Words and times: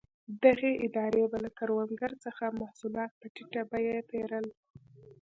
دغې 0.43 0.71
ادارې 0.85 1.23
به 1.31 1.37
له 1.45 1.49
کروندګرو 1.57 2.21
څخه 2.25 2.45
محصولات 2.61 3.11
په 3.19 3.25
ټیټه 3.35 3.61
بیه 3.71 3.99
پېرل. 4.09 4.45